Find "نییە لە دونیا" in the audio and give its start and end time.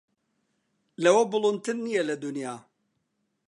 1.85-2.55